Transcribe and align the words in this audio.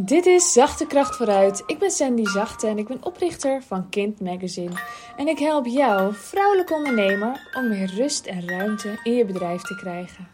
Dit 0.00 0.26
is 0.26 0.52
Zachte 0.52 0.86
Kracht 0.86 1.16
vooruit. 1.16 1.62
Ik 1.66 1.78
ben 1.78 1.90
Sandy 1.90 2.24
Zachte 2.24 2.66
en 2.66 2.78
ik 2.78 2.86
ben 2.86 3.04
oprichter 3.04 3.62
van 3.62 3.88
Kind 3.88 4.20
Magazine. 4.20 4.80
En 5.16 5.28
ik 5.28 5.38
help 5.38 5.66
jou, 5.66 6.14
vrouwelijke 6.14 6.74
ondernemer, 6.74 7.50
om 7.54 7.68
meer 7.68 7.94
rust 7.94 8.26
en 8.26 8.48
ruimte 8.48 9.00
in 9.02 9.12
je 9.12 9.24
bedrijf 9.24 9.62
te 9.62 9.76
krijgen. 9.76 10.28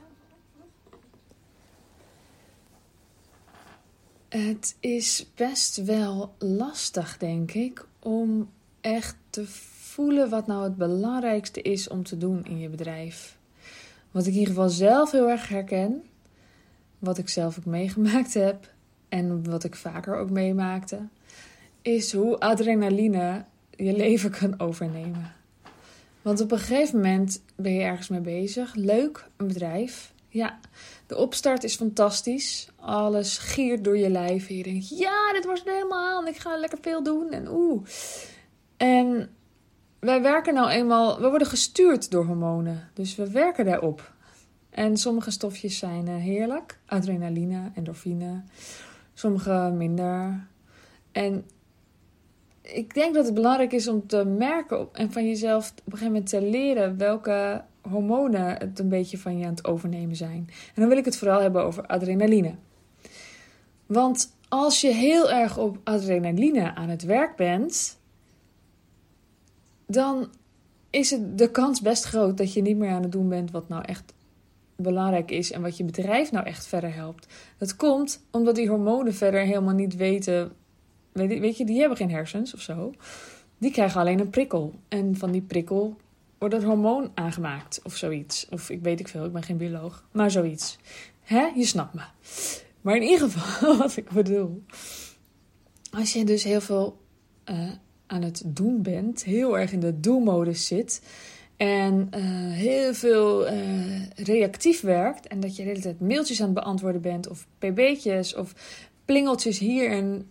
Het 4.28 4.76
is 4.80 5.26
best 5.34 5.84
wel 5.84 6.34
lastig, 6.38 7.18
denk 7.18 7.52
ik, 7.52 7.86
om 7.98 8.50
echt 8.80 9.16
te 9.30 9.46
voelen 9.46 10.30
wat 10.30 10.46
nou 10.46 10.64
het 10.64 10.76
belangrijkste 10.76 11.62
is 11.62 11.88
om 11.88 12.02
te 12.02 12.18
doen 12.18 12.44
in 12.44 12.58
je 12.58 12.68
bedrijf. 12.68 13.38
Wat 14.10 14.26
ik 14.26 14.32
in 14.32 14.38
ieder 14.38 14.54
geval 14.54 14.68
zelf 14.68 15.10
heel 15.10 15.30
erg 15.30 15.48
herken, 15.48 16.04
wat 16.98 17.18
ik 17.18 17.28
zelf 17.28 17.58
ook 17.58 17.64
meegemaakt 17.64 18.34
heb 18.34 18.72
en 19.14 19.50
wat 19.50 19.64
ik 19.64 19.74
vaker 19.74 20.16
ook 20.16 20.30
meemaakte, 20.30 20.98
is 21.82 22.12
hoe 22.12 22.40
adrenaline 22.40 23.44
je 23.70 23.96
leven 23.96 24.30
kan 24.30 24.60
overnemen. 24.60 25.32
Want 26.22 26.40
op 26.40 26.52
een 26.52 26.58
gegeven 26.58 26.96
moment 26.96 27.42
ben 27.56 27.72
je 27.72 27.82
ergens 27.82 28.08
mee 28.08 28.20
bezig. 28.20 28.74
Leuk, 28.74 29.26
een 29.36 29.46
bedrijf. 29.46 30.12
Ja, 30.28 30.58
de 31.06 31.16
opstart 31.16 31.64
is 31.64 31.76
fantastisch. 31.76 32.68
Alles 32.76 33.38
giert 33.38 33.84
door 33.84 33.98
je 33.98 34.10
lijf. 34.10 34.48
En 34.48 34.56
je 34.56 34.62
denkt, 34.62 34.98
ja, 34.98 35.32
dit 35.32 35.44
wordt 35.44 35.64
het 35.64 35.74
helemaal 35.74 36.16
aan. 36.16 36.28
Ik 36.28 36.36
ga 36.36 36.56
lekker 36.56 36.78
veel 36.80 37.02
doen. 37.02 37.30
En 37.30 37.48
oeh. 37.48 37.82
En 38.76 39.30
wij 39.98 40.22
werken 40.22 40.54
nou 40.54 40.70
eenmaal... 40.70 41.20
We 41.20 41.28
worden 41.28 41.48
gestuurd 41.48 42.10
door 42.10 42.24
hormonen. 42.24 42.90
Dus 42.94 43.16
we 43.16 43.30
werken 43.30 43.64
daarop. 43.64 44.12
En 44.70 44.96
sommige 44.96 45.30
stofjes 45.30 45.78
zijn 45.78 46.08
eh, 46.08 46.16
heerlijk. 46.16 46.78
Adrenaline, 46.86 47.70
endorfine. 47.74 48.42
Sommige 49.14 49.72
minder. 49.74 50.46
En 51.12 51.44
ik 52.62 52.94
denk 52.94 53.14
dat 53.14 53.24
het 53.24 53.34
belangrijk 53.34 53.72
is 53.72 53.88
om 53.88 54.06
te 54.06 54.24
merken 54.24 54.88
en 54.92 55.12
van 55.12 55.26
jezelf 55.26 55.70
op 55.70 55.76
een 55.76 55.82
gegeven 55.98 56.12
moment 56.12 56.28
te 56.28 56.42
leren 56.42 56.98
welke 56.98 57.64
hormonen 57.80 58.56
het 58.58 58.78
een 58.78 58.88
beetje 58.88 59.18
van 59.18 59.38
je 59.38 59.44
aan 59.44 59.50
het 59.50 59.66
overnemen 59.66 60.16
zijn. 60.16 60.48
En 60.48 60.74
dan 60.74 60.88
wil 60.88 60.98
ik 60.98 61.04
het 61.04 61.16
vooral 61.16 61.40
hebben 61.40 61.64
over 61.64 61.86
adrenaline. 61.86 62.54
Want 63.86 64.32
als 64.48 64.80
je 64.80 64.92
heel 64.92 65.30
erg 65.30 65.58
op 65.58 65.78
adrenaline 65.84 66.74
aan 66.74 66.88
het 66.88 67.02
werk 67.02 67.36
bent, 67.36 67.98
dan 69.86 70.28
is 70.90 71.10
het 71.10 71.38
de 71.38 71.50
kans 71.50 71.80
best 71.80 72.04
groot 72.04 72.36
dat 72.36 72.52
je 72.52 72.62
niet 72.62 72.76
meer 72.76 72.90
aan 72.90 73.02
het 73.02 73.12
doen 73.12 73.28
bent 73.28 73.50
wat 73.50 73.68
nou 73.68 73.84
echt 73.84 74.12
belangrijk 74.76 75.30
is 75.30 75.52
en 75.52 75.62
wat 75.62 75.76
je 75.76 75.84
bedrijf 75.84 76.32
nou 76.32 76.46
echt 76.46 76.66
verder 76.66 76.94
helpt. 76.94 77.26
Dat 77.58 77.76
komt 77.76 78.24
omdat 78.30 78.54
die 78.54 78.68
hormonen 78.68 79.14
verder 79.14 79.40
helemaal 79.40 79.74
niet 79.74 79.96
weten. 79.96 80.52
Weet 81.12 81.56
je, 81.56 81.64
die 81.64 81.78
hebben 81.78 81.96
geen 81.96 82.10
hersens 82.10 82.54
of 82.54 82.60
zo. 82.60 82.92
Die 83.58 83.70
krijgen 83.70 84.00
alleen 84.00 84.20
een 84.20 84.30
prikkel. 84.30 84.74
En 84.88 85.16
van 85.16 85.30
die 85.30 85.42
prikkel 85.42 85.96
wordt 86.38 86.54
het 86.54 86.64
hormoon 86.64 87.10
aangemaakt 87.14 87.80
of 87.82 87.96
zoiets. 87.96 88.46
Of 88.50 88.70
ik 88.70 88.82
weet 88.82 89.00
ik 89.00 89.08
veel, 89.08 89.24
ik 89.24 89.32
ben 89.32 89.42
geen 89.42 89.56
bioloog. 89.56 90.04
Maar 90.12 90.30
zoiets. 90.30 90.78
Hè? 91.22 91.50
Je 91.54 91.64
snapt 91.64 91.94
me. 91.94 92.02
Maar 92.80 92.96
in 92.96 93.02
ieder 93.02 93.30
geval, 93.30 93.76
wat 93.86 93.96
ik 93.96 94.10
bedoel. 94.10 94.62
Als 95.90 96.12
je 96.12 96.24
dus 96.24 96.42
heel 96.44 96.60
veel 96.60 97.00
uh, 97.50 97.70
aan 98.06 98.22
het 98.22 98.42
doen 98.46 98.82
bent, 98.82 99.24
heel 99.24 99.58
erg 99.58 99.72
in 99.72 99.80
de 99.80 100.00
do-modus 100.00 100.66
zit 100.66 101.02
en 101.56 102.08
uh, 102.16 102.20
heel 102.52 102.94
veel 102.94 103.52
uh, 103.52 103.52
reactief 104.14 104.80
werkt 104.80 105.26
en 105.26 105.40
dat 105.40 105.56
je 105.56 105.62
de 105.62 105.68
hele 105.68 105.80
tijd 105.80 106.00
mailtjes 106.00 106.40
aan 106.40 106.46
het 106.46 106.54
beantwoorden 106.54 107.00
bent 107.00 107.28
of 107.28 107.46
pb'tjes 107.58 108.34
of 108.34 108.54
plingeltjes 109.04 109.58
hier 109.58 109.90
en 109.90 110.28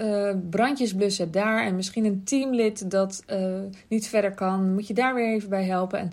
uh, 0.00 0.34
brandjes 0.50 0.94
blussen 0.94 1.30
daar 1.30 1.66
en 1.66 1.76
misschien 1.76 2.04
een 2.04 2.24
teamlid 2.24 2.90
dat 2.90 3.24
niet 3.88 4.08
verder 4.08 4.34
kan, 4.34 4.74
moet 4.74 4.86
je 4.86 4.94
daar 4.94 5.14
weer 5.14 5.34
even 5.34 5.48
bij 5.48 5.64
helpen. 5.64 5.98
En 5.98 6.10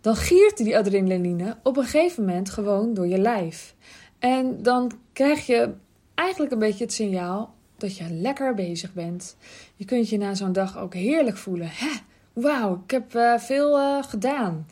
dan 0.00 0.16
giert 0.16 0.56
die 0.56 0.78
adrenaline 0.78 1.56
op 1.62 1.76
een 1.76 1.84
gegeven 1.84 2.24
moment 2.24 2.50
gewoon 2.50 2.94
door 2.94 3.06
je 3.06 3.18
lijf. 3.18 3.74
En 4.18 4.62
dan 4.62 4.92
krijg 5.12 5.46
je 5.46 5.70
eigenlijk 6.14 6.52
een 6.52 6.58
beetje 6.58 6.84
het 6.84 6.92
signaal 6.92 7.54
dat 7.76 7.96
je 7.96 8.10
lekker 8.10 8.54
bezig 8.54 8.92
bent. 8.92 9.36
Je 9.76 9.84
kunt 9.84 10.08
je 10.08 10.18
na 10.18 10.34
zo'n 10.34 10.52
dag 10.52 10.78
ook 10.78 10.94
heerlijk 10.94 11.36
voelen. 11.36 11.68
Hè? 11.70 11.90
Wauw, 12.32 12.82
ik 12.84 12.90
heb 12.90 13.14
uh, 13.14 13.38
veel 13.38 13.78
uh, 13.78 14.02
gedaan. 14.02 14.66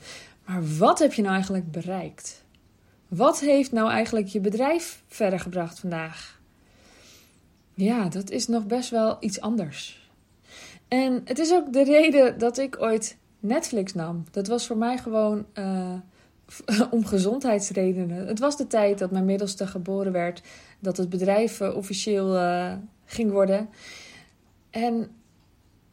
Maar 0.44 0.76
wat 0.78 0.98
heb 0.98 1.12
je 1.12 1.22
nou 1.22 1.34
eigenlijk 1.34 1.70
bereikt? 1.70 2.44
Wat 3.08 3.40
heeft 3.40 3.72
nou 3.72 3.90
eigenlijk 3.90 4.26
je 4.26 4.40
bedrijf 4.40 5.02
verder 5.06 5.40
gebracht 5.40 5.78
vandaag? 5.78 6.40
Ja, 7.74 8.08
dat 8.08 8.30
is 8.30 8.46
nog 8.46 8.66
best 8.66 8.90
wel 8.90 9.16
iets 9.20 9.40
anders. 9.40 10.10
En 10.88 11.20
het 11.24 11.38
is 11.38 11.52
ook 11.52 11.72
de 11.72 11.84
reden 11.84 12.38
dat 12.38 12.58
ik 12.58 12.82
ooit 12.82 13.16
Netflix 13.40 13.94
nam. 13.94 14.24
Dat 14.30 14.46
was 14.46 14.66
voor 14.66 14.76
mij 14.76 14.98
gewoon 14.98 15.46
uh, 15.54 15.94
om 16.90 17.04
gezondheidsredenen. 17.04 18.26
Het 18.26 18.38
was 18.38 18.56
de 18.56 18.66
tijd 18.66 18.98
dat 18.98 19.10
mijn 19.10 19.24
middelste 19.24 19.66
geboren 19.66 20.12
werd, 20.12 20.42
dat 20.78 20.96
het 20.96 21.08
bedrijf 21.08 21.60
officieel 21.60 22.38
ging 23.04 23.30
worden. 23.30 23.68
En 24.70 25.10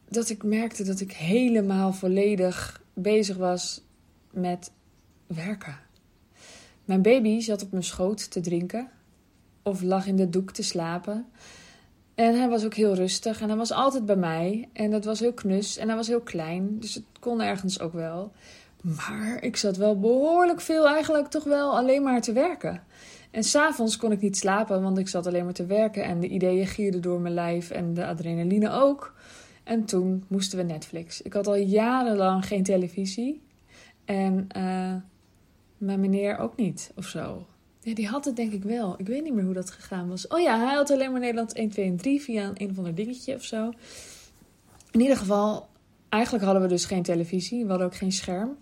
dat 0.08 0.28
ik 0.28 0.42
merkte 0.42 0.84
dat 0.84 1.00
ik 1.00 1.12
helemaal 1.12 1.92
volledig 1.92 2.82
bezig 2.94 3.36
was 3.36 3.82
met 4.30 4.70
werken. 5.26 5.78
Mijn 6.84 7.02
baby 7.02 7.40
zat 7.40 7.62
op 7.62 7.70
mijn 7.70 7.84
schoot 7.84 8.30
te 8.30 8.40
drinken 8.40 8.88
of 9.62 9.82
lag 9.82 10.06
in 10.06 10.16
de 10.16 10.28
doek 10.28 10.50
te 10.52 10.62
slapen. 10.62 11.26
En 12.14 12.38
hij 12.38 12.48
was 12.48 12.64
ook 12.64 12.74
heel 12.74 12.94
rustig 12.94 13.40
en 13.40 13.48
hij 13.48 13.56
was 13.56 13.72
altijd 13.72 14.06
bij 14.06 14.16
mij. 14.16 14.68
En 14.72 14.90
dat 14.90 15.04
was 15.04 15.20
heel 15.20 15.32
knus 15.32 15.76
en 15.76 15.86
hij 15.86 15.96
was 15.96 16.06
heel 16.06 16.20
klein, 16.20 16.80
dus 16.80 16.94
het 16.94 17.04
kon 17.20 17.42
ergens 17.42 17.80
ook 17.80 17.92
wel. 17.92 18.32
Maar 18.82 19.42
ik 19.42 19.56
zat 19.56 19.76
wel 19.76 19.98
behoorlijk 19.98 20.60
veel 20.60 20.88
eigenlijk 20.88 21.28
toch 21.28 21.44
wel 21.44 21.76
alleen 21.76 22.02
maar 22.02 22.20
te 22.20 22.32
werken. 22.32 22.82
En 23.30 23.44
s'avonds 23.44 23.96
kon 23.96 24.12
ik 24.12 24.20
niet 24.20 24.36
slapen, 24.36 24.82
want 24.82 24.98
ik 24.98 25.08
zat 25.08 25.26
alleen 25.26 25.44
maar 25.44 25.52
te 25.52 25.66
werken 25.66 26.04
en 26.04 26.20
de 26.20 26.28
ideeën 26.28 26.66
gierden 26.66 27.02
door 27.02 27.20
mijn 27.20 27.34
lijf 27.34 27.70
en 27.70 27.94
de 27.94 28.06
adrenaline 28.06 28.70
ook. 28.70 29.14
En 29.68 29.84
toen 29.84 30.24
moesten 30.28 30.58
we 30.58 30.64
Netflix. 30.64 31.22
Ik 31.22 31.32
had 31.32 31.46
al 31.46 31.56
jarenlang 31.56 32.46
geen 32.46 32.62
televisie. 32.62 33.40
En 34.04 34.48
uh, 34.56 34.94
mijn 35.78 36.00
meneer 36.00 36.38
ook 36.38 36.56
niet, 36.56 36.92
of 36.96 37.06
zo. 37.06 37.46
Ja, 37.80 37.94
die 37.94 38.06
had 38.06 38.24
het 38.24 38.36
denk 38.36 38.52
ik 38.52 38.62
wel. 38.62 38.94
Ik 38.98 39.06
weet 39.06 39.22
niet 39.22 39.34
meer 39.34 39.44
hoe 39.44 39.54
dat 39.54 39.70
gegaan 39.70 40.08
was. 40.08 40.26
Oh 40.26 40.40
ja, 40.40 40.58
hij 40.58 40.74
had 40.74 40.90
alleen 40.90 41.10
maar 41.10 41.20
Nederland 41.20 41.52
1, 41.52 41.70
2 41.70 41.86
en 41.86 41.96
3 41.96 42.20
via 42.20 42.44
een, 42.44 42.62
een 42.62 42.70
of 42.70 42.78
ander 42.78 42.94
dingetje 42.94 43.34
of 43.34 43.44
zo. 43.44 43.72
In 44.90 45.00
ieder 45.00 45.16
geval, 45.16 45.68
eigenlijk 46.08 46.44
hadden 46.44 46.62
we 46.62 46.68
dus 46.68 46.84
geen 46.84 47.02
televisie. 47.02 47.62
We 47.62 47.68
hadden 47.68 47.86
ook 47.86 47.96
geen 47.96 48.12
scherm. 48.12 48.56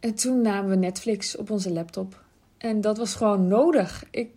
En 0.00 0.14
toen 0.14 0.40
namen 0.40 0.70
we 0.70 0.76
Netflix 0.76 1.36
op 1.36 1.50
onze 1.50 1.72
laptop. 1.72 2.24
En 2.58 2.80
dat 2.80 2.98
was 2.98 3.14
gewoon 3.14 3.48
nodig. 3.48 4.04
Ik, 4.10 4.30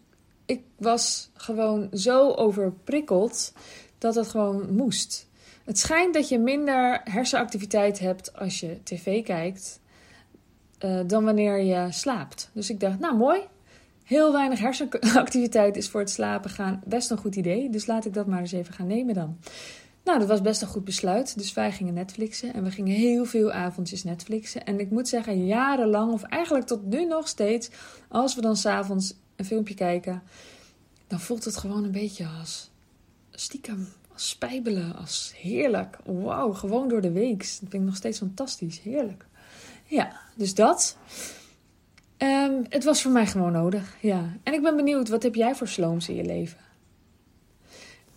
ik 0.46 0.62
was 0.78 1.30
gewoon 1.34 1.90
zo 1.94 2.32
overprikkeld 2.32 3.54
dat 3.98 4.16
het 4.16 4.28
gewoon 4.28 4.76
moest. 4.76 5.28
Het 5.66 5.80
schijnt 5.80 6.14
dat 6.14 6.30
je 6.30 6.40
minder 6.40 7.02
hersenactiviteit 7.04 8.00
hebt 8.00 8.38
als 8.38 8.60
je 8.60 8.84
tv 8.84 9.24
kijkt 9.24 9.80
uh, 10.80 11.00
dan 11.08 11.24
wanneer 11.24 11.62
je 11.62 11.88
slaapt. 11.90 12.50
Dus 12.54 12.70
ik 12.70 12.80
dacht, 12.80 13.00
nou 13.00 13.16
mooi, 13.16 13.42
heel 14.04 14.32
weinig 14.32 14.60
hersenactiviteit 14.60 15.78
is 15.78 15.90
voor 15.90 16.00
het 16.00 16.10
slapen 16.10 16.50
gaan 16.50 16.82
best 16.86 17.12
een 17.12 17.18
goed 17.18 17.36
idee. 17.36 17.70
Dus 17.70 17.86
laat 17.86 18.06
ik 18.06 18.14
dat 18.14 18.28
maar 18.28 18.40
eens 18.40 18.52
even 18.52 18.74
gaan 18.74 18.88
nemen 18.88 19.14
dan. 19.14 19.38
Nou, 20.04 20.20
dat 20.20 20.28
was 20.28 20.42
best 20.42 20.62
een 20.62 20.68
goed 20.68 20.84
besluit. 20.84 21.38
Dus 21.38 21.54
wij 21.54 21.72
gingen 21.72 21.94
Netflixen 21.94 22.54
en 22.54 22.64
we 22.64 22.72
gingen 22.72 22.96
heel 22.96 23.26
veel 23.26 23.52
avondjes 23.52 24.04
Netflixen. 24.04 24.66
En 24.66 24.80
ik 24.80 24.92
moet 24.92 25.08
zeggen, 25.08 25.46
jarenlang, 25.46 26.14
of 26.14 26.24
eigenlijk 26.24 26.66
tot 26.66 26.86
nu 26.86 27.06
nog 27.06 27.28
steeds, 27.28 27.70
als 28.10 28.36
we 28.36 28.42
dan 28.42 28.56
s'avonds 28.56 29.14
een 29.36 29.46
filmpje 29.46 29.74
kijken, 29.74 30.24
dan 31.08 31.20
voelt 31.20 31.46
het 31.46 31.58
gewoon 31.58 31.84
een 31.84 31.92
beetje 31.92 32.28
als 32.40 32.72
stiekem 33.32 33.88
spijbelen, 34.16 34.96
als 34.96 35.34
heerlijk. 35.38 35.98
Wauw, 36.06 36.54
gewoon 36.54 36.88
door 36.88 37.02
de 37.02 37.12
week. 37.12 37.40
Dat 37.40 37.58
vind 37.60 37.74
ik 37.74 37.82
nog 37.82 37.96
steeds 37.96 38.18
fantastisch. 38.18 38.80
Heerlijk. 38.80 39.26
Ja, 39.86 40.22
dus 40.36 40.54
dat. 40.54 40.98
Um, 42.18 42.66
het 42.70 42.84
was 42.84 43.02
voor 43.02 43.12
mij 43.12 43.28
gewoon 43.28 43.52
nodig. 43.52 43.96
Ja. 44.02 44.34
En 44.44 44.54
ik 44.54 44.62
ben 44.62 44.76
benieuwd, 44.76 45.10
wat 45.10 45.24
heb 45.24 45.36
jij 45.36 45.56
voor 45.56 45.68
slooms 45.68 46.10
in 46.10 46.16
je 46.16 46.24
leven? 46.24 46.58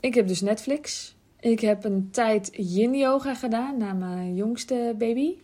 Ik 0.01 0.15
heb 0.15 0.29
dus 0.29 0.41
Netflix. 0.41 1.17
Ik 1.41 1.61
heb 1.61 1.85
een 1.85 2.09
tijd 2.11 2.51
yin 2.53 2.95
yoga 2.95 3.35
gedaan 3.35 3.79
na 3.79 3.93
mijn 3.93 4.35
jongste 4.35 4.95
baby. 4.99 5.35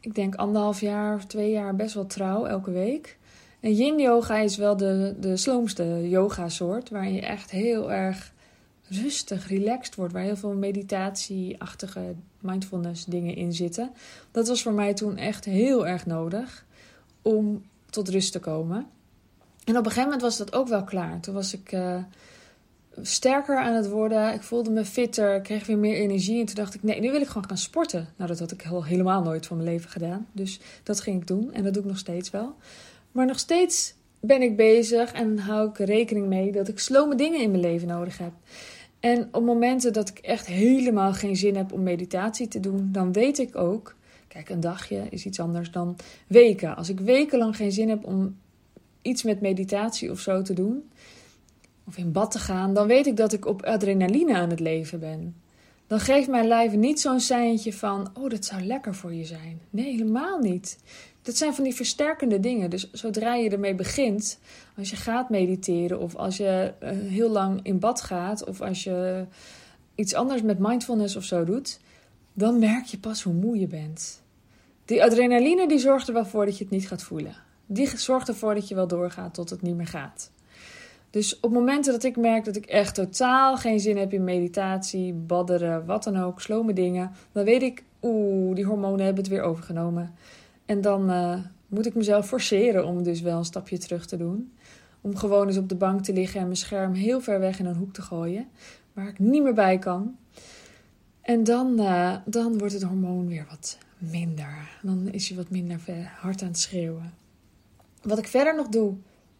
Ik 0.00 0.14
denk 0.14 0.34
anderhalf 0.34 0.80
jaar 0.80 1.26
twee 1.26 1.50
jaar 1.50 1.76
best 1.76 1.94
wel 1.94 2.06
trouw 2.06 2.46
elke 2.46 2.70
week. 2.70 3.18
En 3.60 3.74
yin 3.74 3.98
yoga 3.98 4.36
is 4.36 4.56
wel 4.56 4.76
de, 4.76 5.14
de 5.20 5.36
sloomste 5.36 6.08
yoga 6.08 6.48
soort. 6.48 6.90
Waarin 6.90 7.14
je 7.14 7.20
echt 7.20 7.50
heel 7.50 7.92
erg 7.92 8.31
rustig, 8.94 9.48
relaxed 9.48 9.94
wordt, 9.94 10.12
waar 10.12 10.22
heel 10.22 10.36
veel 10.36 10.54
meditatieachtige 10.54 12.14
mindfulness 12.40 13.04
dingen 13.04 13.36
in 13.36 13.52
zitten. 13.52 13.90
Dat 14.30 14.48
was 14.48 14.62
voor 14.62 14.72
mij 14.72 14.94
toen 14.94 15.16
echt 15.16 15.44
heel 15.44 15.86
erg 15.86 16.06
nodig 16.06 16.64
om 17.22 17.62
tot 17.90 18.08
rust 18.08 18.32
te 18.32 18.40
komen. 18.40 18.86
En 19.64 19.76
op 19.76 19.84
een 19.84 19.90
gegeven 19.90 20.02
moment 20.02 20.22
was 20.22 20.36
dat 20.36 20.52
ook 20.52 20.68
wel 20.68 20.84
klaar. 20.84 21.20
Toen 21.20 21.34
was 21.34 21.54
ik 21.54 21.72
uh, 21.72 21.96
sterker 23.00 23.58
aan 23.58 23.74
het 23.74 23.88
worden. 23.88 24.34
Ik 24.34 24.42
voelde 24.42 24.70
me 24.70 24.84
fitter, 24.84 25.40
kreeg 25.40 25.66
weer 25.66 25.78
meer 25.78 25.96
energie. 25.96 26.40
En 26.40 26.46
toen 26.46 26.54
dacht 26.54 26.74
ik, 26.74 26.82
nee, 26.82 27.00
nu 27.00 27.10
wil 27.10 27.20
ik 27.20 27.26
gewoon 27.26 27.48
gaan 27.48 27.58
sporten. 27.58 28.08
Nou, 28.16 28.28
dat 28.28 28.38
had 28.38 28.52
ik 28.52 28.66
al 28.70 28.84
helemaal 28.84 29.22
nooit 29.22 29.46
van 29.46 29.56
mijn 29.56 29.68
leven 29.68 29.90
gedaan. 29.90 30.26
Dus 30.32 30.60
dat 30.82 31.00
ging 31.00 31.20
ik 31.20 31.26
doen 31.26 31.52
en 31.52 31.62
dat 31.64 31.74
doe 31.74 31.82
ik 31.82 31.88
nog 31.88 31.98
steeds 31.98 32.30
wel. 32.30 32.54
Maar 33.12 33.26
nog 33.26 33.38
steeds 33.38 33.94
ben 34.20 34.42
ik 34.42 34.56
bezig 34.56 35.12
en 35.12 35.38
hou 35.38 35.68
ik 35.68 35.78
rekening 35.78 36.26
mee 36.26 36.52
dat 36.52 36.68
ik 36.68 36.78
slome 36.78 37.14
dingen 37.14 37.40
in 37.40 37.50
mijn 37.50 37.62
leven 37.62 37.88
nodig 37.88 38.18
heb. 38.18 38.32
En 39.02 39.28
op 39.32 39.44
momenten 39.44 39.92
dat 39.92 40.08
ik 40.08 40.18
echt 40.18 40.46
helemaal 40.46 41.12
geen 41.12 41.36
zin 41.36 41.56
heb 41.56 41.72
om 41.72 41.82
meditatie 41.82 42.48
te 42.48 42.60
doen, 42.60 42.88
dan 42.92 43.12
weet 43.12 43.38
ik 43.38 43.56
ook, 43.56 43.94
kijk, 44.28 44.48
een 44.48 44.60
dagje 44.60 45.06
is 45.10 45.26
iets 45.26 45.40
anders 45.40 45.70
dan 45.70 45.96
weken. 46.26 46.76
Als 46.76 46.88
ik 46.88 47.00
wekenlang 47.00 47.56
geen 47.56 47.72
zin 47.72 47.88
heb 47.88 48.04
om 48.04 48.36
iets 49.02 49.22
met 49.22 49.40
meditatie 49.40 50.10
of 50.10 50.20
zo 50.20 50.42
te 50.42 50.52
doen, 50.52 50.90
of 51.84 51.96
in 51.96 52.12
bad 52.12 52.30
te 52.30 52.38
gaan, 52.38 52.74
dan 52.74 52.86
weet 52.86 53.06
ik 53.06 53.16
dat 53.16 53.32
ik 53.32 53.46
op 53.46 53.62
adrenaline 53.62 54.34
aan 54.34 54.50
het 54.50 54.60
leven 54.60 55.00
ben. 55.00 55.34
Dan 55.86 56.00
geeft 56.00 56.28
mijn 56.28 56.46
lijf 56.46 56.72
niet 56.72 57.00
zo'n 57.00 57.20
seintje 57.20 57.72
van, 57.72 58.10
oh, 58.14 58.30
dat 58.30 58.44
zou 58.44 58.62
lekker 58.62 58.94
voor 58.94 59.14
je 59.14 59.24
zijn. 59.24 59.60
Nee, 59.70 59.90
helemaal 59.90 60.38
niet. 60.38 60.78
Dat 61.22 61.36
zijn 61.36 61.54
van 61.54 61.64
die 61.64 61.74
versterkende 61.74 62.40
dingen. 62.40 62.70
Dus 62.70 62.90
zodra 62.92 63.34
je 63.34 63.50
ermee 63.50 63.74
begint, 63.74 64.38
als 64.76 64.90
je 64.90 64.96
gaat 64.96 65.30
mediteren 65.30 66.00
of 66.00 66.16
als 66.16 66.36
je 66.36 66.72
uh, 66.82 66.90
heel 66.90 67.30
lang 67.30 67.60
in 67.62 67.78
bad 67.78 68.00
gaat 68.00 68.44
of 68.44 68.60
als 68.60 68.84
je 68.84 69.24
iets 69.94 70.14
anders 70.14 70.42
met 70.42 70.58
mindfulness 70.58 71.16
of 71.16 71.24
zo 71.24 71.44
doet, 71.44 71.80
dan 72.32 72.58
merk 72.58 72.84
je 72.84 72.98
pas 72.98 73.22
hoe 73.22 73.34
moe 73.34 73.58
je 73.58 73.66
bent. 73.66 74.22
Die 74.84 75.02
adrenaline 75.04 75.68
die 75.68 75.78
zorgt 75.78 76.08
er 76.08 76.14
wel 76.14 76.26
voor 76.26 76.44
dat 76.44 76.58
je 76.58 76.64
het 76.64 76.72
niet 76.72 76.88
gaat 76.88 77.02
voelen. 77.02 77.34
Die 77.66 77.98
zorgt 77.98 78.28
ervoor 78.28 78.54
dat 78.54 78.68
je 78.68 78.74
wel 78.74 78.86
doorgaat 78.86 79.34
tot 79.34 79.50
het 79.50 79.62
niet 79.62 79.76
meer 79.76 79.86
gaat. 79.86 80.30
Dus 81.10 81.40
op 81.40 81.52
momenten 81.52 81.92
dat 81.92 82.02
ik 82.02 82.16
merk 82.16 82.44
dat 82.44 82.56
ik 82.56 82.66
echt 82.66 82.94
totaal 82.94 83.56
geen 83.56 83.80
zin 83.80 83.96
heb 83.96 84.12
in 84.12 84.24
meditatie, 84.24 85.12
badderen, 85.12 85.86
wat 85.86 86.04
dan 86.04 86.16
ook, 86.16 86.40
slome 86.40 86.72
dingen, 86.72 87.10
dan 87.32 87.44
weet 87.44 87.62
ik, 87.62 87.82
oeh, 88.02 88.54
die 88.54 88.64
hormonen 88.64 89.04
hebben 89.04 89.22
het 89.22 89.32
weer 89.32 89.42
overgenomen. 89.42 90.14
En 90.72 90.80
dan 90.80 91.10
uh, 91.10 91.38
moet 91.66 91.86
ik 91.86 91.94
mezelf 91.94 92.26
forceren 92.26 92.86
om 92.86 93.02
dus 93.02 93.20
wel 93.20 93.38
een 93.38 93.44
stapje 93.44 93.78
terug 93.78 94.06
te 94.06 94.16
doen. 94.16 94.52
Om 95.00 95.16
gewoon 95.16 95.46
eens 95.46 95.56
op 95.56 95.68
de 95.68 95.74
bank 95.74 96.04
te 96.04 96.12
liggen 96.12 96.40
en 96.40 96.46
mijn 96.46 96.56
scherm 96.56 96.92
heel 96.92 97.20
ver 97.20 97.40
weg 97.40 97.58
in 97.58 97.66
een 97.66 97.76
hoek 97.76 97.92
te 97.92 98.02
gooien, 98.02 98.48
waar 98.92 99.08
ik 99.08 99.18
niet 99.18 99.42
meer 99.42 99.54
bij 99.54 99.78
kan. 99.78 100.16
En 101.20 101.44
dan, 101.44 101.80
uh, 101.80 102.16
dan 102.24 102.58
wordt 102.58 102.72
het 102.72 102.82
hormoon 102.82 103.28
weer 103.28 103.46
wat 103.50 103.78
minder. 103.98 104.78
Dan 104.82 105.08
is 105.08 105.28
je 105.28 105.34
wat 105.34 105.50
minder 105.50 105.80
hard 106.20 106.42
aan 106.42 106.48
het 106.48 106.58
schreeuwen. 106.58 107.14
Wat 108.02 108.18
ik 108.18 108.26
verder 108.26 108.54
nog 108.54 108.68
doe 108.68 108.94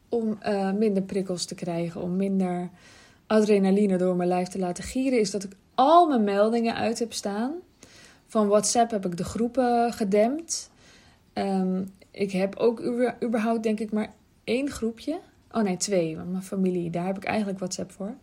om 0.08 0.38
uh, 0.42 0.72
minder 0.72 1.02
prikkels 1.02 1.44
te 1.44 1.54
krijgen, 1.54 2.00
om 2.00 2.16
minder 2.16 2.70
adrenaline 3.26 3.96
door 3.96 4.16
mijn 4.16 4.28
lijf 4.28 4.48
te 4.48 4.58
laten 4.58 4.84
gieren, 4.84 5.20
is 5.20 5.30
dat 5.30 5.44
ik 5.44 5.52
al 5.74 6.08
mijn 6.08 6.24
meldingen 6.24 6.74
uit 6.74 6.98
heb 6.98 7.12
staan. 7.12 7.52
Van 8.26 8.48
WhatsApp 8.48 8.90
heb 8.90 9.06
ik 9.06 9.16
de 9.16 9.24
groepen 9.24 9.92
gedempt. 9.92 10.70
Um, 11.34 11.90
ik 12.10 12.32
heb 12.32 12.56
ook 12.56 12.82
überhaupt 13.22 13.62
denk 13.62 13.80
ik 13.80 13.92
maar 13.92 14.14
één 14.44 14.70
groepje. 14.70 15.20
Oh 15.50 15.62
nee, 15.62 15.76
twee. 15.76 16.16
Want 16.16 16.30
mijn 16.30 16.42
familie, 16.42 16.90
daar 16.90 17.06
heb 17.06 17.16
ik 17.16 17.24
eigenlijk 17.24 17.58
WhatsApp 17.58 17.92
voor. 17.92 18.14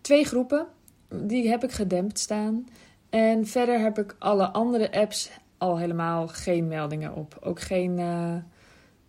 Twee 0.00 0.24
groepen, 0.24 0.66
die 1.08 1.48
heb 1.48 1.64
ik 1.64 1.72
gedempt 1.72 2.18
staan. 2.18 2.68
En 3.10 3.46
verder 3.46 3.80
heb 3.80 3.98
ik 3.98 4.16
alle 4.18 4.46
andere 4.46 4.92
apps 4.92 5.30
al 5.58 5.78
helemaal 5.78 6.28
geen 6.28 6.68
meldingen 6.68 7.14
op. 7.14 7.38
Ook 7.40 7.60
geen, 7.60 7.98
uh, 7.98 8.36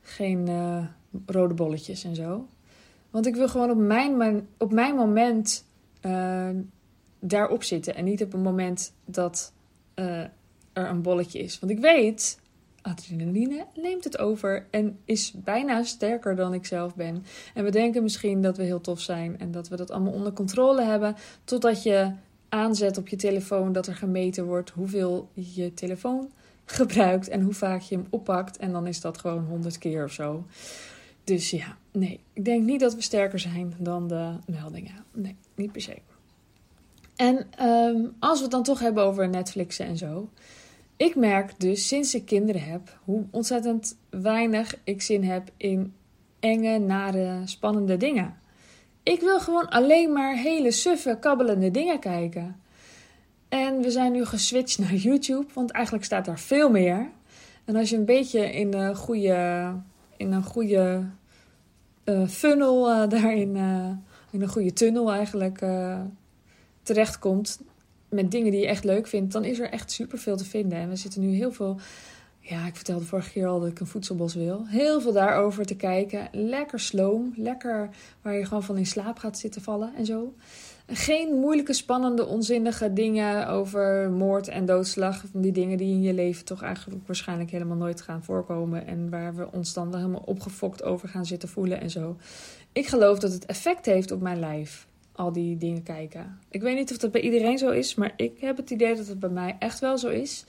geen 0.02 0.50
uh, 0.50 0.86
rode 1.26 1.54
bolletjes 1.54 2.04
en 2.04 2.16
zo. 2.16 2.48
Want 3.10 3.26
ik 3.26 3.36
wil 3.36 3.48
gewoon 3.48 3.70
op 3.70 3.78
mijn, 3.78 4.48
op 4.58 4.72
mijn 4.72 4.96
moment 4.96 5.66
uh, 6.02 6.50
daarop 7.20 7.64
zitten. 7.64 7.96
En 7.96 8.04
niet 8.04 8.24
op 8.24 8.34
een 8.34 8.42
moment 8.42 8.94
dat 9.06 9.54
er 9.94 10.32
een 10.74 11.02
bolletje 11.02 11.40
is. 11.40 11.60
Want 11.60 11.72
ik 11.72 11.80
weet, 11.80 12.40
adrenaline 12.86 13.66
neemt 13.76 14.04
het 14.04 14.18
over 14.18 14.68
en 14.72 15.00
is 15.06 15.32
bijna 15.36 15.84
sterker 15.84 16.36
dan 16.36 16.54
ik 16.54 16.66
zelf 16.66 16.96
ben. 16.96 17.26
En 17.54 17.64
we 17.64 17.72
denken 17.72 18.04
misschien 18.04 18.42
dat 18.42 18.58
we 18.58 18.64
heel 18.64 18.82
tof 18.82 19.00
zijn 19.00 19.40
en 19.40 19.52
dat 19.52 19.68
we 19.68 19.76
dat 19.76 19.92
allemaal 19.92 20.14
onder 20.14 20.34
controle 20.34 20.84
hebben, 20.84 21.16
totdat 21.44 21.84
je 21.84 22.12
aanzet 22.50 22.98
op 22.98 23.08
je 23.08 23.16
telefoon 23.16 23.72
dat 23.72 23.88
er 23.88 23.96
gemeten 23.96 24.46
wordt 24.46 24.70
hoeveel 24.70 25.30
je 25.34 25.74
telefoon 25.74 26.32
gebruikt 26.66 27.28
en 27.28 27.42
hoe 27.42 27.54
vaak 27.54 27.82
je 27.82 27.96
hem 27.96 28.08
oppakt. 28.10 28.58
En 28.58 28.72
dan 28.72 28.88
is 28.88 29.02
dat 29.02 29.18
gewoon 29.18 29.46
honderd 29.46 29.78
keer 29.78 30.04
of 30.04 30.12
zo. 30.12 30.46
Dus 31.24 31.50
ja, 31.50 31.78
nee, 31.92 32.20
ik 32.34 32.46
denk 32.46 32.64
niet 32.64 32.80
dat 32.80 32.96
we 32.96 33.02
sterker 33.02 33.40
zijn 33.40 33.74
dan 33.80 34.08
de 34.08 34.32
meldingen. 34.46 35.06
Nee, 35.12 35.36
niet 35.56 35.72
per 35.72 35.82
se. 35.82 35.98
En 37.16 37.48
um, 37.68 38.16
als 38.20 38.38
we 38.38 38.44
het 38.44 38.52
dan 38.52 38.64
toch 38.64 38.80
hebben 38.80 39.04
over 39.04 39.30
Netflixen 39.30 39.86
en 39.86 39.98
zo. 39.98 40.30
Ik 40.98 41.16
merk 41.16 41.60
dus 41.60 41.88
sinds 41.88 42.16
ik 42.16 42.26
kinderen 42.26 42.64
heb 42.64 43.00
hoe 43.04 43.26
ontzettend 43.32 43.98
weinig 44.10 44.76
ik 44.84 45.02
zin 45.02 45.24
heb 45.24 45.50
in 45.58 45.94
enge, 46.40 46.78
nare, 46.78 47.42
spannende 47.46 47.98
dingen. 47.98 48.38
Ik 49.04 49.20
wil 49.20 49.40
gewoon 49.40 49.70
alleen 49.70 50.14
maar 50.14 50.36
hele 50.36 50.72
suffe, 50.72 51.18
kabbelende 51.20 51.72
dingen 51.72 52.00
kijken. 52.00 52.60
En 53.50 53.82
we 53.82 53.92
zijn 53.92 54.12
nu 54.12 54.26
geswitcht 54.26 54.80
naar 54.80 54.94
YouTube, 54.94 55.46
want 55.54 55.72
eigenlijk 55.72 56.06
staat 56.06 56.26
daar 56.26 56.40
veel 56.40 56.70
meer. 56.70 57.10
En 57.66 57.76
als 57.76 57.90
je 57.90 57.98
een 57.98 58.06
beetje 58.06 58.52
in 58.52 58.74
een 58.74 58.96
goede, 58.96 59.72
in 60.18 60.32
een 60.32 60.44
goede 60.44 61.06
uh, 62.06 62.28
funnel 62.28 62.90
uh, 62.90 63.10
daarin, 63.10 63.56
uh, 63.56 63.90
in 64.32 64.42
een 64.42 64.48
goede 64.48 64.74
tunnel 64.74 65.12
eigenlijk 65.12 65.66
terechtkomt, 66.84 67.60
met 68.16 68.32
dingen 68.32 68.52
die 68.52 68.62
je 68.62 68.68
echt 68.68 68.84
leuk 68.84 69.08
vindt, 69.08 69.34
dan 69.34 69.44
is 69.44 69.60
er 69.60 69.70
echt 69.70 69.92
superveel 69.92 70.38
te 70.38 70.46
vinden. 70.46 70.78
En 70.78 70.90
we 70.90 70.96
zitten 70.96 71.22
nu 71.22 71.36
heel 71.36 71.52
veel. 71.52 71.80
Ja, 72.40 72.66
ik 72.66 72.76
vertelde 72.76 73.06
vorige 73.06 73.32
keer 73.32 73.48
al 73.48 73.60
dat 73.60 73.70
ik 73.70 73.80
een 73.80 73.88
voedselbos 73.88 74.36
wil. 74.36 74.66
Heel 74.68 75.02
veel 75.02 75.14
daarover 75.14 75.66
te 75.66 75.76
kijken. 75.76 76.28
Lekker 76.32 76.80
sloom. 76.80 77.34
Lekker 77.36 77.90
waar 78.22 78.34
je 78.34 78.46
gewoon 78.46 78.64
van 78.64 78.78
in 78.78 78.86
slaap 78.86 79.18
gaat 79.18 79.38
zitten 79.38 79.62
vallen 79.62 79.96
en 79.96 80.06
zo. 80.06 80.34
Geen 80.88 81.34
moeilijke, 81.34 81.74
spannende, 81.74 82.26
onzinnige 82.26 82.94
dingen 82.94 83.48
over 83.48 84.12
moord 84.12 84.48
en 84.48 84.66
doodslag. 84.66 85.24
Die 85.34 85.52
dingen 85.52 85.78
die 85.78 85.94
in 85.94 86.02
je 86.02 86.14
leven 86.14 86.46
toch 86.46 86.62
eigenlijk 86.62 87.08
waarschijnlijk 87.08 87.52
helemaal 87.52 87.78
nooit 87.78 88.02
gaan 88.02 88.24
voorkomen. 88.24 88.88
En 88.88 89.10
waar 89.10 89.36
we 89.36 89.52
ons 89.52 89.74
dan 89.74 89.96
helemaal 89.96 90.24
opgefokt 90.26 90.84
over 90.84 91.10
gaan 91.10 91.26
zitten 91.26 91.50
voelen 91.50 91.82
en 91.82 91.90
zo. 91.90 92.18
Ik 92.72 92.88
geloof 92.88 93.20
dat 93.20 93.32
het 93.32 93.46
effect 93.46 93.86
heeft 93.86 94.12
op 94.12 94.22
mijn 94.22 94.40
lijf 94.40 94.88
al 95.16 95.32
die 95.32 95.58
dingen 95.58 95.84
kijken. 95.84 96.40
Ik 96.50 96.62
weet 96.62 96.76
niet 96.76 96.92
of 96.92 96.98
dat 96.98 97.12
bij 97.12 97.22
iedereen 97.22 97.58
zo 97.58 97.70
is, 97.70 97.96
maar 97.96 98.14
ik 98.16 98.40
heb 98.40 98.58
het 98.58 98.70
idee 98.70 98.96
dat 98.96 99.08
het 99.08 99.20
bij 99.20 99.30
mij 99.30 99.56
echt 99.60 99.80
wel 99.80 99.98
zo 99.98 100.10
is. 100.10 100.46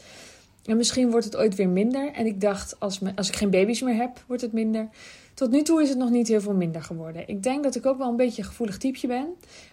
En 0.64 0.76
misschien 0.76 1.10
wordt 1.10 1.24
het 1.24 1.36
ooit 1.36 1.54
weer 1.54 1.68
minder. 1.68 2.12
En 2.12 2.26
ik 2.26 2.40
dacht, 2.40 2.80
als, 2.80 2.98
me, 2.98 3.12
als 3.16 3.28
ik 3.28 3.36
geen 3.36 3.50
baby's 3.50 3.82
meer 3.82 3.94
heb, 3.94 4.24
wordt 4.26 4.42
het 4.42 4.52
minder. 4.52 4.88
Tot 5.34 5.50
nu 5.50 5.62
toe 5.62 5.82
is 5.82 5.88
het 5.88 5.98
nog 5.98 6.10
niet 6.10 6.28
heel 6.28 6.40
veel 6.40 6.54
minder 6.54 6.82
geworden. 6.82 7.28
Ik 7.28 7.42
denk 7.42 7.62
dat 7.62 7.74
ik 7.74 7.86
ook 7.86 7.98
wel 7.98 8.08
een 8.08 8.16
beetje 8.16 8.42
een 8.42 8.48
gevoelig 8.48 8.78
typeje 8.78 9.06
ben. 9.06 9.26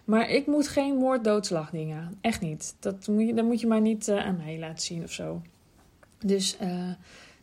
Maar 0.03 0.29
ik 0.29 0.47
moet 0.47 0.67
geen 0.67 0.95
moord, 0.95 1.23
doodslag 1.23 1.69
dingen. 1.69 2.17
Echt 2.21 2.41
niet. 2.41 2.75
Dat 2.79 3.07
moet 3.07 3.27
je, 3.27 3.33
dat 3.33 3.45
moet 3.45 3.59
je 3.59 3.67
maar 3.67 3.81
niet 3.81 4.07
uh, 4.07 4.25
aan 4.25 4.37
mij 4.37 4.59
laten 4.59 4.83
zien 4.83 5.03
of 5.03 5.11
zo. 5.11 5.41
Dus 6.25 6.57
uh, 6.61 6.91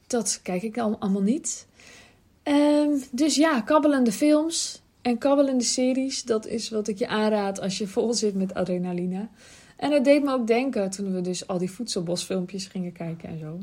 dat 0.07 0.40
kijk 0.42 0.62
ik 0.62 0.78
allemaal 0.78 1.23
niet. 1.23 1.66
Um, 2.45 3.02
dus 3.11 3.37
ja, 3.37 3.61
kabbelende 3.61 4.12
films. 4.12 4.83
En 5.02 5.19
kabbelende 5.19 5.64
series, 5.64 6.23
dat 6.23 6.47
is 6.47 6.69
wat 6.69 6.88
ik 6.88 6.99
je 6.99 7.09
aanraad 7.09 7.61
als 7.61 7.78
je 7.78 7.87
vol 7.87 8.14
zit 8.14 8.35
met 8.35 8.54
adrenaline. 8.54 9.28
En 9.76 9.92
het 9.92 10.04
deed 10.04 10.23
me 10.23 10.33
ook 10.33 10.47
denken 10.47 10.90
toen 10.90 11.14
we 11.14 11.21
dus 11.21 11.47
al 11.47 11.59
die 11.59 11.71
voedselbosfilmpjes 11.71 12.66
gingen 12.66 12.92
kijken 12.92 13.28
en 13.28 13.38
zo. 13.38 13.59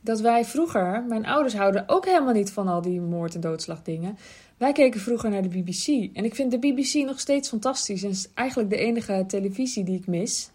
Dat 0.00 0.20
wij 0.20 0.44
vroeger, 0.44 1.04
mijn 1.08 1.26
ouders 1.26 1.54
houden 1.54 1.84
ook 1.86 2.04
helemaal 2.04 2.32
niet 2.32 2.50
van 2.50 2.68
al 2.68 2.80
die 2.82 3.00
moord- 3.00 3.34
en 3.34 3.40
doodslagdingen. 3.40 4.16
Wij 4.56 4.72
keken 4.72 5.00
vroeger 5.00 5.30
naar 5.30 5.42
de 5.42 5.48
BBC. 5.48 6.16
En 6.16 6.24
ik 6.24 6.34
vind 6.34 6.50
de 6.50 6.58
BBC 6.58 6.94
nog 6.94 7.20
steeds 7.20 7.48
fantastisch. 7.48 8.02
En 8.02 8.10
is 8.10 8.28
eigenlijk 8.34 8.70
de 8.70 8.76
enige 8.76 9.24
televisie 9.26 9.84
die 9.84 9.98
ik 9.98 10.06
mis. 10.06 10.50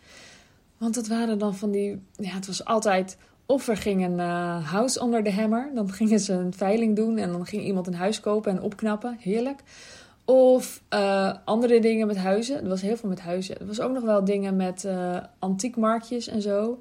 Want 0.77 0.95
dat 0.95 1.07
waren 1.07 1.39
dan 1.39 1.55
van 1.55 1.71
die. 1.71 2.01
Ja, 2.15 2.29
het 2.29 2.47
was 2.47 2.65
altijd. 2.65 3.17
Of 3.45 3.67
er 3.67 3.77
ging 3.77 4.05
een 4.05 4.17
uh, 4.17 4.71
house 4.71 5.01
under 5.03 5.23
the 5.23 5.31
hammer. 5.31 5.71
Dan 5.73 5.91
gingen 5.91 6.19
ze 6.19 6.33
een 6.33 6.53
veiling 6.53 6.95
doen. 6.95 7.17
En 7.17 7.31
dan 7.31 7.45
ging 7.45 7.63
iemand 7.63 7.87
een 7.87 7.95
huis 7.95 8.19
kopen 8.19 8.51
en 8.51 8.61
opknappen. 8.61 9.17
Heerlijk. 9.19 9.63
Of 10.31 10.83
uh, 10.93 11.33
andere 11.45 11.79
dingen 11.79 12.07
met 12.07 12.17
huizen. 12.17 12.61
Er 12.63 12.69
was 12.69 12.81
heel 12.81 12.97
veel 12.97 13.09
met 13.09 13.19
huizen. 13.19 13.59
Er 13.59 13.65
was 13.65 13.79
ook 13.79 13.91
nog 13.91 14.03
wel 14.03 14.25
dingen 14.25 14.55
met 14.55 14.83
uh, 14.83 15.17
antiekmarktjes 15.39 16.27
en 16.27 16.41
zo. 16.41 16.79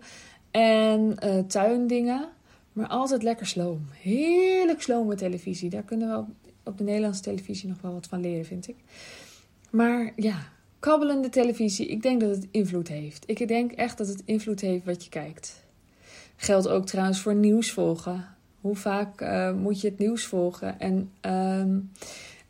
En 0.50 1.16
uh, 1.24 1.38
tuindingen. 1.38 2.28
Maar 2.72 2.86
altijd 2.86 3.22
lekker 3.22 3.46
sloom. 3.46 3.86
Heerlijk 4.00 4.82
sloom 4.82 5.06
met 5.06 5.18
televisie. 5.18 5.70
Daar 5.70 5.82
kunnen 5.82 6.08
we 6.08 6.24
op, 6.64 6.78
de 6.78 6.84
Nederlandse 6.84 7.22
televisie 7.22 7.68
nog 7.68 7.80
wel 7.80 7.92
wat 7.92 8.06
van 8.06 8.20
leren, 8.20 8.44
vind 8.44 8.68
ik. 8.68 8.76
Maar 9.70 10.12
ja, 10.16 10.38
kabbelende 10.78 11.28
televisie. 11.28 11.86
Ik 11.86 12.02
denk 12.02 12.20
dat 12.20 12.30
het 12.30 12.46
invloed 12.50 12.88
heeft. 12.88 13.24
Ik 13.26 13.48
denk 13.48 13.72
echt 13.72 13.98
dat 13.98 14.08
het 14.08 14.22
invloed 14.24 14.60
heeft 14.60 14.84
wat 14.84 15.04
je 15.04 15.10
kijkt. 15.10 15.64
Geldt 16.36 16.68
ook 16.68 16.86
trouwens 16.86 17.20
voor 17.20 17.34
nieuws 17.34 17.70
volgen. 17.70 18.24
Hoe 18.60 18.76
vaak 18.76 19.20
moet 19.56 19.80
je 19.80 19.88
het 19.88 19.98
nieuws 19.98 20.24
volgen? 20.24 20.80
En... 20.80 21.10
Um, 21.60 21.90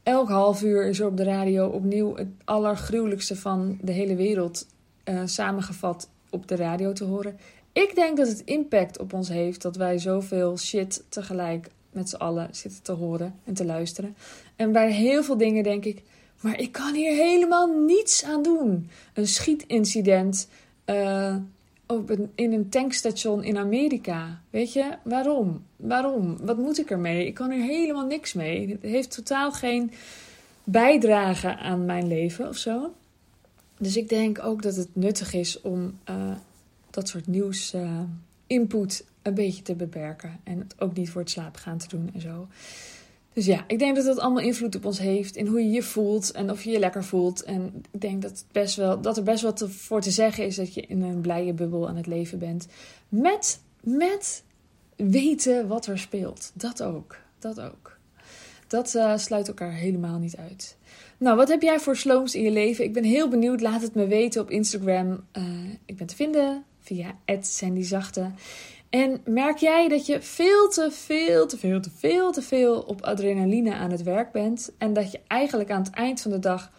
elk 0.09 0.29
half 0.29 0.63
uur 0.63 0.87
is 0.87 1.01
er 1.01 1.07
op 1.07 1.17
de 1.17 1.25
radio 1.25 1.67
opnieuw 1.67 2.17
het 2.17 2.29
allergruwelijkste 2.45 3.37
van 3.37 3.79
de 3.81 3.93
hele 3.93 4.15
wereld 4.15 4.67
uh, 5.05 5.23
samengevat 5.25 6.09
op 6.31 6.49
de 6.49 6.57
radio 6.57 6.93
te 6.93 7.05
horen. 7.05 7.39
Ik 7.73 7.95
denk 7.95 8.17
dat 8.17 8.29
het 8.29 8.43
impact 8.45 8.99
op 8.99 9.13
ons 9.13 9.29
heeft 9.29 9.63
dat 9.63 9.77
wij 9.77 9.99
zoveel 9.99 10.59
shit 10.59 11.05
tegelijk 11.09 11.69
met 11.91 12.09
z'n 12.09 12.17
allen 12.17 12.49
zitten 12.51 12.83
te 12.83 12.93
horen 12.93 13.35
en 13.45 13.55
te 13.55 13.65
luisteren. 13.65 14.17
En 14.57 14.73
bij 14.73 14.93
heel 14.93 15.23
veel 15.23 15.37
dingen 15.37 15.63
denk 15.63 15.85
ik, 15.85 16.03
maar 16.41 16.59
ik 16.59 16.73
kan 16.73 16.95
hier 16.95 17.13
helemaal 17.13 17.67
niets 17.67 18.25
aan 18.25 18.43
doen. 18.43 18.91
Een 19.15 19.29
schietincident 19.29 20.49
uh, 20.87 21.37
op 21.89 22.11
in 22.35 22.53
een 22.53 22.69
tankstation 22.69 23.45
in 23.45 23.57
Amerika. 23.57 24.41
Weet 24.51 24.73
je, 24.73 24.97
waarom? 25.03 25.65
Waarom? 25.77 26.37
Wat 26.41 26.57
moet 26.57 26.79
ik 26.79 26.91
ermee? 26.91 27.27
Ik 27.27 27.35
kan 27.35 27.51
hier 27.51 27.65
helemaal 27.65 28.07
niks 28.07 28.33
mee. 28.33 28.69
Het 28.69 28.83
heeft 28.83 29.15
totaal 29.15 29.53
geen 29.53 29.93
bijdrage 30.65 31.57
aan 31.57 31.85
mijn 31.85 32.07
leven 32.07 32.49
of 32.49 32.57
zo. 32.57 32.95
Dus 33.79 33.97
ik 33.97 34.09
denk 34.09 34.45
ook 34.45 34.63
dat 34.63 34.77
het 34.77 34.89
nuttig 34.93 35.33
is 35.33 35.61
om 35.61 35.99
uh, 36.11 36.33
dat 36.91 37.09
soort 37.09 37.27
nieuws 37.27 37.75
uh, 37.75 38.01
input 38.47 39.05
een 39.23 39.35
beetje 39.35 39.63
te 39.63 39.75
beperken. 39.75 40.41
En 40.45 40.59
het 40.59 40.75
ook 40.79 40.97
niet 40.97 41.11
voor 41.11 41.21
het 41.21 41.31
slapen 41.31 41.61
gaan 41.61 41.79
te 41.79 41.89
doen 41.89 42.11
en 42.15 42.21
zo. 42.21 42.49
Dus 43.39 43.47
ja, 43.47 43.65
ik 43.67 43.79
denk 43.79 43.97
dat 43.97 44.05
dat 44.05 44.19
allemaal 44.19 44.43
invloed 44.43 44.77
op 44.77 44.85
ons 44.85 44.99
heeft 44.99 45.37
in 45.37 45.47
hoe 45.47 45.61
je 45.61 45.71
je 45.71 45.83
voelt 45.83 46.31
en 46.31 46.51
of 46.51 46.63
je 46.63 46.71
je 46.71 46.79
lekker 46.79 47.05
voelt. 47.05 47.43
En 47.43 47.85
ik 47.91 48.01
denk 48.01 48.23
dat, 48.23 48.31
het 48.31 48.45
best 48.53 48.77
wel, 48.77 49.01
dat 49.01 49.17
er 49.17 49.23
best 49.23 49.43
wel 49.43 49.53
te, 49.53 49.69
voor 49.69 50.01
te 50.01 50.11
zeggen 50.11 50.47
is 50.47 50.57
dat 50.57 50.75
je 50.75 50.81
in 50.81 51.03
een 51.03 51.21
blije 51.21 51.53
bubbel 51.53 51.89
aan 51.89 51.97
het 51.97 52.07
leven 52.07 52.39
bent. 52.39 52.67
Met, 53.09 53.61
met 53.81 54.43
weten 54.97 55.69
wat 55.69 55.87
er 55.87 55.99
speelt. 55.99 56.51
Dat 56.55 56.83
ook. 56.83 57.17
Dat 57.39 57.61
ook. 57.61 57.99
Dat 58.67 58.95
uh, 58.95 59.17
sluit 59.17 59.49
elkaar 59.49 59.73
helemaal 59.73 60.19
niet 60.19 60.37
uit. 60.37 60.77
Nou, 61.19 61.37
wat 61.37 61.49
heb 61.49 61.63
jij 61.63 61.81
voor 61.81 61.97
slooms 61.97 62.35
in 62.35 62.43
je 62.43 62.51
leven? 62.51 62.85
Ik 62.85 62.93
ben 62.93 63.05
heel 63.05 63.29
benieuwd. 63.29 63.61
Laat 63.61 63.83
het 63.83 63.95
me 63.95 64.07
weten 64.07 64.41
op 64.41 64.51
Instagram. 64.51 65.25
Uh, 65.33 65.45
ik 65.85 65.97
ben 65.97 66.07
te 66.07 66.17
vinden 66.17 66.65
via 66.81 67.15
@sandyzachte. 67.41 68.31
En 68.91 69.21
merk 69.25 69.57
jij 69.57 69.89
dat 69.89 70.07
je 70.07 70.23
veel 70.23 70.69
te 70.69 70.91
veel, 70.91 71.47
te 71.47 71.59
veel, 71.59 71.81
te 71.81 71.91
veel, 71.91 72.33
te 72.33 72.43
veel 72.43 72.81
op 72.81 73.03
adrenaline 73.03 73.75
aan 73.75 73.91
het 73.91 74.03
werk 74.03 74.33
bent 74.33 74.73
en 74.79 74.93
dat 74.93 75.13
je 75.13 75.21
eigenlijk 75.27 75.71
aan 75.71 75.83
het 75.83 75.91
eind 75.91 76.21
van 76.21 76.31
de 76.31 76.39
dag 76.39 76.71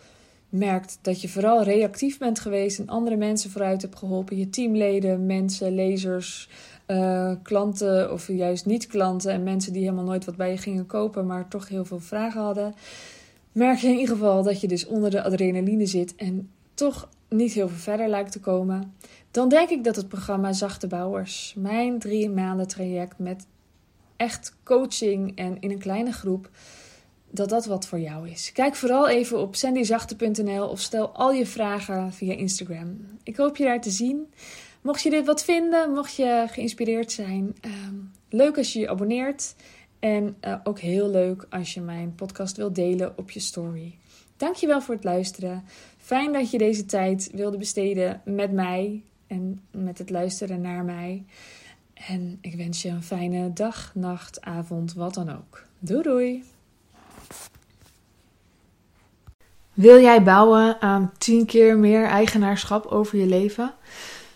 merkt 0.49 0.99
dat 1.01 1.21
je 1.21 1.29
vooral 1.29 1.63
reactief 1.63 2.17
bent 2.17 2.39
geweest 2.39 2.79
en 2.79 2.87
andere 2.87 3.15
mensen 3.15 3.51
vooruit 3.51 3.81
hebt 3.81 3.95
geholpen, 3.95 4.37
je 4.37 4.49
teamleden, 4.49 5.25
mensen, 5.25 5.75
lezers, 5.75 6.49
uh, 6.87 7.31
klanten 7.43 8.11
of 8.11 8.27
juist 8.27 8.65
niet 8.65 8.87
klanten 8.87 9.31
en 9.31 9.43
mensen 9.43 9.73
die 9.73 9.81
helemaal 9.81 10.03
nooit 10.03 10.25
wat 10.25 10.35
bij 10.35 10.51
je 10.51 10.57
gingen 10.57 10.85
kopen, 10.85 11.25
maar 11.25 11.47
toch 11.47 11.67
heel 11.67 11.85
veel 11.85 11.99
vragen 11.99 12.41
hadden. 12.41 12.73
Merk 13.51 13.77
je 13.77 13.87
in 13.87 13.97
ieder 13.97 14.15
geval 14.15 14.43
dat 14.43 14.61
je 14.61 14.67
dus 14.67 14.85
onder 14.85 15.11
de 15.11 15.23
adrenaline 15.23 15.85
zit 15.85 16.15
en 16.15 16.49
toch 16.73 17.09
niet 17.29 17.53
heel 17.53 17.67
veel 17.67 17.77
verder 17.77 18.07
lijkt 18.07 18.31
te 18.31 18.39
komen. 18.39 18.93
Dan 19.31 19.49
denk 19.49 19.69
ik 19.69 19.83
dat 19.83 19.95
het 19.95 20.07
programma 20.07 20.53
Zachte 20.53 20.87
Bouwers, 20.87 21.53
mijn 21.57 21.99
drie 21.99 22.29
maanden 22.29 22.67
traject 22.67 23.19
met 23.19 23.45
echt 24.15 24.55
coaching 24.63 25.35
en 25.35 25.59
in 25.59 25.71
een 25.71 25.79
kleine 25.79 26.11
groep, 26.11 26.49
dat 27.31 27.49
dat 27.49 27.65
wat 27.65 27.87
voor 27.87 27.99
jou 27.99 28.29
is. 28.29 28.51
Kijk 28.51 28.75
vooral 28.75 29.07
even 29.07 29.39
op 29.39 29.55
sandyzachte.nl 29.55 30.67
of 30.67 30.79
stel 30.79 31.09
al 31.09 31.31
je 31.31 31.45
vragen 31.45 32.13
via 32.13 32.33
Instagram. 32.33 32.97
Ik 33.23 33.35
hoop 33.35 33.57
je 33.57 33.63
daar 33.63 33.81
te 33.81 33.89
zien. 33.89 34.33
Mocht 34.81 35.01
je 35.01 35.09
dit 35.09 35.25
wat 35.25 35.43
vinden, 35.43 35.91
mocht 35.91 36.15
je 36.15 36.45
geïnspireerd 36.49 37.11
zijn, 37.11 37.55
ehm, 37.61 37.95
leuk 38.29 38.57
als 38.57 38.73
je 38.73 38.79
je 38.79 38.89
abonneert. 38.89 39.55
En 39.99 40.35
uh, 40.41 40.55
ook 40.63 40.79
heel 40.79 41.09
leuk 41.09 41.45
als 41.49 41.73
je 41.73 41.81
mijn 41.81 42.15
podcast 42.15 42.57
wilt 42.57 42.75
delen 42.75 43.13
op 43.17 43.31
je 43.31 43.39
story. 43.39 43.97
Dankjewel 44.37 44.81
voor 44.81 44.95
het 44.95 45.03
luisteren. 45.03 45.63
Fijn 46.09 46.33
dat 46.33 46.51
je 46.51 46.57
deze 46.57 46.85
tijd 46.85 47.29
wilde 47.33 47.57
besteden 47.57 48.21
met 48.25 48.51
mij 48.51 49.01
en 49.27 49.61
met 49.71 49.97
het 49.97 50.09
luisteren 50.09 50.61
naar 50.61 50.83
mij. 50.83 51.25
En 51.93 52.37
ik 52.41 52.55
wens 52.55 52.81
je 52.81 52.89
een 52.89 53.03
fijne 53.03 53.53
dag, 53.53 53.91
nacht, 53.93 54.41
avond, 54.41 54.93
wat 54.93 55.13
dan 55.13 55.29
ook. 55.29 55.63
Doei 55.79 56.03
doei! 56.03 56.43
Wil 59.73 60.01
jij 60.01 60.23
bouwen 60.23 60.81
aan 60.81 61.11
10 61.17 61.45
keer 61.45 61.77
meer 61.77 62.05
eigenaarschap 62.05 62.85
over 62.85 63.17
je 63.17 63.27
leven? 63.27 63.73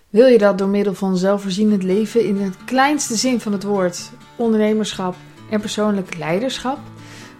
Wil 0.10 0.28
je 0.28 0.38
dat 0.38 0.58
door 0.58 0.68
middel 0.68 0.94
van 0.94 1.18
zelfvoorzienend 1.18 1.84
leven 1.84 2.26
in 2.26 2.38
het 2.38 2.64
kleinste 2.66 3.16
zin 3.16 3.40
van 3.40 3.52
het 3.52 3.64
woord, 3.64 4.12
ondernemerschap 4.36 5.16
en 5.50 5.60
persoonlijk 5.60 6.18
leiderschap? 6.18 6.80